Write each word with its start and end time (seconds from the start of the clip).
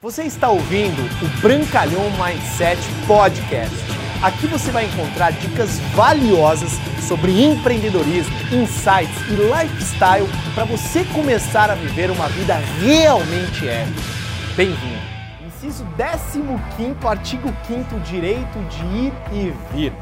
Você 0.00 0.22
está 0.22 0.48
ouvindo 0.48 1.02
o 1.02 1.40
Brancalhão 1.40 2.04
Mindset 2.12 2.80
Podcast. 3.04 3.74
Aqui 4.22 4.46
você 4.46 4.70
vai 4.70 4.84
encontrar 4.84 5.32
dicas 5.32 5.80
valiosas 5.96 6.70
sobre 7.08 7.42
empreendedorismo, 7.42 8.32
insights 8.52 9.20
e 9.28 9.32
lifestyle 9.32 10.28
para 10.54 10.64
você 10.66 11.04
começar 11.06 11.68
a 11.68 11.74
viver 11.74 12.12
uma 12.12 12.28
vida 12.28 12.54
realmente 12.80 13.66
épica. 13.66 14.00
Bem-vindo! 14.56 15.02
Inciso 15.44 15.84
15, 16.76 17.04
artigo 17.04 17.52
5 17.66 17.98
direito 17.98 18.56
de 18.68 18.84
ir 18.84 19.12
e 19.32 19.52
vir. 19.74 19.92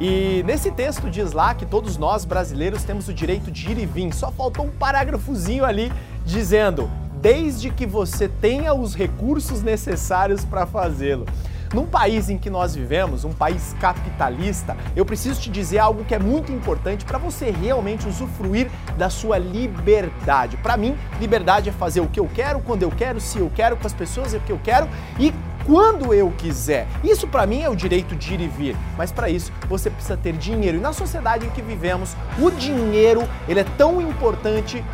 E 0.00 0.42
nesse 0.44 0.72
texto 0.72 1.08
diz 1.08 1.30
lá 1.30 1.54
que 1.54 1.64
todos 1.64 1.96
nós 1.96 2.24
brasileiros 2.24 2.82
temos 2.82 3.06
o 3.06 3.14
direito 3.14 3.52
de 3.52 3.70
ir 3.70 3.78
e 3.78 3.86
vir. 3.86 4.12
Só 4.12 4.32
faltou 4.32 4.66
um 4.66 4.70
parágrafozinho 4.70 5.64
ali 5.64 5.92
dizendo 6.24 6.90
desde 7.20 7.70
que 7.70 7.86
você 7.86 8.28
tenha 8.28 8.74
os 8.74 8.94
recursos 8.94 9.62
necessários 9.62 10.44
para 10.44 10.66
fazê-lo. 10.66 11.26
Num 11.74 11.84
país 11.84 12.30
em 12.30 12.38
que 12.38 12.48
nós 12.48 12.74
vivemos, 12.74 13.24
um 13.24 13.32
país 13.32 13.74
capitalista, 13.80 14.76
eu 14.94 15.04
preciso 15.04 15.40
te 15.40 15.50
dizer 15.50 15.78
algo 15.78 16.04
que 16.04 16.14
é 16.14 16.18
muito 16.18 16.52
importante 16.52 17.04
para 17.04 17.18
você 17.18 17.50
realmente 17.50 18.06
usufruir 18.06 18.70
da 18.96 19.10
sua 19.10 19.36
liberdade. 19.36 20.56
Para 20.58 20.76
mim, 20.76 20.96
liberdade 21.20 21.68
é 21.68 21.72
fazer 21.72 22.00
o 22.00 22.06
que 22.06 22.20
eu 22.20 22.30
quero, 22.32 22.60
quando 22.60 22.82
eu 22.82 22.90
quero, 22.90 23.20
se 23.20 23.38
eu 23.38 23.50
quero, 23.54 23.76
com 23.76 23.86
as 23.86 23.92
pessoas 23.92 24.32
que 24.46 24.52
eu 24.52 24.60
quero 24.62 24.88
e 25.18 25.34
quando 25.66 26.14
eu 26.14 26.30
quiser. 26.30 26.86
Isso 27.02 27.26
para 27.26 27.44
mim 27.44 27.60
é 27.62 27.68
o 27.68 27.74
direito 27.74 28.14
de 28.14 28.34
ir 28.34 28.40
e 28.40 28.46
vir, 28.46 28.76
mas 28.96 29.10
para 29.10 29.28
isso 29.28 29.52
você 29.68 29.90
precisa 29.90 30.16
ter 30.16 30.34
dinheiro. 30.34 30.78
E 30.78 30.80
na 30.80 30.92
sociedade 30.92 31.44
em 31.44 31.50
que 31.50 31.60
vivemos, 31.60 32.16
o 32.38 32.50
dinheiro, 32.52 33.28
ele 33.48 33.60
é 33.60 33.66
tão 33.76 34.00
importante 34.00 34.84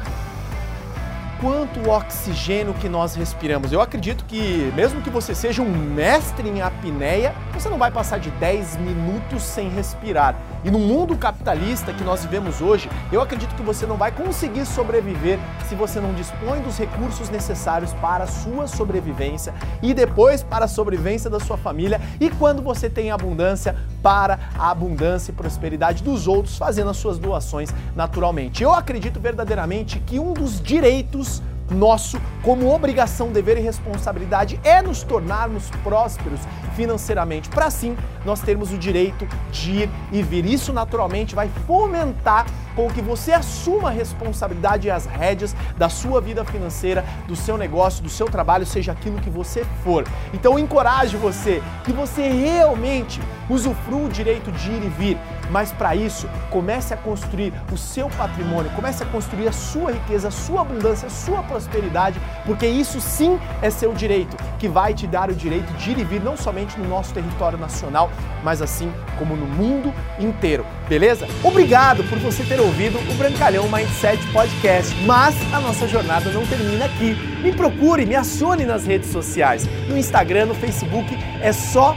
quanto 1.42 1.91
oxigênio 1.91 2.73
que 2.73 2.88
nós 2.88 3.16
respiramos. 3.16 3.73
Eu 3.73 3.80
acredito 3.80 4.24
que, 4.27 4.73
mesmo 4.77 5.02
que 5.02 5.10
você 5.10 5.34
seja 5.34 5.60
um 5.60 5.68
mestre 5.68 6.48
em 6.48 6.62
apneia, 6.62 7.34
você 7.52 7.68
não 7.68 7.78
vai 7.78 7.91
passar 7.91 8.20
de 8.20 8.30
10 8.30 8.76
minutos 8.76 9.43
sem 9.43 9.68
respirar. 9.68 10.37
E 10.65 10.70
no 10.70 10.79
mundo 10.79 11.16
capitalista 11.16 11.93
que 11.93 12.04
nós 12.04 12.23
vivemos 12.23 12.60
hoje, 12.60 12.88
eu 13.10 13.20
acredito 13.20 13.57
que 13.57 13.63
você 13.63 13.85
não 13.85 13.96
vai 13.96 14.13
conseguir 14.13 14.65
sobreviver 14.65 15.40
se 15.68 15.74
você 15.74 15.98
não 15.98 16.15
dispõe 16.15 16.60
dos 16.60 16.79
recursos 16.79 17.29
necessários 17.29 17.93
para 17.95 18.23
a 18.23 18.29
sua 18.29 18.68
sobrevivência 18.68 19.52
e 19.82 19.93
depois 19.93 20.45
para 20.45 20.66
a 20.66 20.68
sobrevivência 20.68 21.29
da 21.29 21.40
sua 21.40 21.57
família 21.57 22.01
e 22.20 22.30
quando 22.30 22.63
você 22.63 22.88
tem 22.88 23.10
abundância 23.10 23.74
para 24.01 24.38
a 24.57 24.70
abundância 24.70 25.32
e 25.32 25.35
prosperidade 25.35 26.04
dos 26.04 26.29
outros, 26.29 26.57
fazendo 26.57 26.90
as 26.90 26.96
suas 26.96 27.18
doações 27.18 27.74
naturalmente. 27.96 28.63
Eu 28.63 28.73
acredito 28.73 29.18
verdadeiramente 29.18 29.98
que 30.01 30.20
um 30.20 30.32
dos 30.32 30.60
direitos 30.60 31.32
nosso, 31.73 32.20
como 32.42 32.73
obrigação, 32.73 33.32
dever 33.32 33.59
e 33.59 33.60
responsabilidade, 33.60 34.60
é 34.62 34.82
nos 34.82 35.02
tornarmos 35.02 35.70
prósperos 35.82 36.40
financeiramente, 36.74 37.48
para 37.48 37.66
assim 37.66 37.96
nós 38.24 38.40
termos 38.40 38.73
o 38.73 38.79
direito 38.79 39.26
de 39.51 39.82
ir 39.82 39.90
e 40.10 40.23
vir. 40.23 40.45
Isso 40.45 40.73
naturalmente 40.73 41.34
vai 41.34 41.51
fomentar 41.66 42.46
com 42.74 42.88
que 42.88 43.02
você 43.02 43.32
assuma 43.32 43.88
a 43.88 43.92
responsabilidade 43.92 44.88
e 44.88 44.90
as 44.90 45.06
rédeas 45.06 45.54
da 45.76 45.88
sua 45.88 46.20
vida 46.20 46.45
financeira, 46.45 47.04
do 47.26 47.37
seu 47.37 47.56
negócio, 47.56 48.02
do 48.02 48.09
seu 48.09 48.26
trabalho, 48.26 48.64
seja 48.64 48.92
aquilo 48.92 49.20
que 49.20 49.30
você 49.30 49.64
for. 49.84 50.07
Então 50.32 50.59
encorajo 50.59 51.18
você 51.18 51.62
que 51.84 51.92
você 51.92 52.29
realmente 52.29 53.20
usufrua 53.52 54.06
o 54.06 54.08
direito 54.08 54.50
de 54.52 54.70
ir 54.70 54.84
e 54.84 54.88
vir, 54.88 55.18
mas 55.50 55.72
para 55.72 55.95
isso 55.95 56.28
comece 56.50 56.95
a 56.95 56.96
construir 56.96 57.52
o 57.70 57.76
seu 57.76 58.08
patrimônio, 58.10 58.70
comece 58.72 59.02
a 59.02 59.06
construir 59.06 59.48
a 59.48 59.52
sua 59.52 59.92
riqueza, 59.92 60.28
a 60.28 60.30
sua 60.30 60.62
abundância, 60.62 61.06
a 61.06 61.10
sua 61.10 61.42
prosperidade, 61.42 62.20
porque 62.46 62.66
isso 62.66 63.00
sim 63.00 63.38
é 63.60 63.70
seu 63.70 63.92
direito, 63.92 64.36
que 64.58 64.69
vai 64.69 64.94
te 64.94 65.06
dar 65.06 65.30
o 65.30 65.34
direito 65.34 65.72
de 65.75 65.91
ir 65.91 65.98
e 65.98 66.04
vir 66.04 66.22
não 66.22 66.36
somente 66.36 66.78
no 66.78 66.88
nosso 66.88 67.12
território 67.12 67.58
nacional, 67.58 68.10
mas 68.42 68.62
assim 68.62 68.92
como 69.19 69.36
no 69.36 69.47
mundo 69.47 69.92
inteiro. 70.19 70.64
Beleza? 70.88 71.26
Obrigado 71.42 72.04
por 72.04 72.19
você 72.19 72.44
ter 72.44 72.60
ouvido 72.60 72.98
o 73.10 73.14
Brancalhão 73.14 73.68
Mindset 73.68 74.24
Podcast. 74.32 74.94
Mas 75.06 75.34
a 75.52 75.60
nossa 75.60 75.88
jornada 75.88 76.30
não 76.30 76.46
termina 76.46 76.84
aqui. 76.84 77.14
Me 77.42 77.52
procure, 77.52 78.04
me 78.04 78.14
acione 78.14 78.64
nas 78.64 78.84
redes 78.84 79.10
sociais. 79.10 79.66
No 79.88 79.96
Instagram, 79.96 80.46
no 80.46 80.54
Facebook, 80.54 81.16
é 81.41 81.52
só 81.52 81.96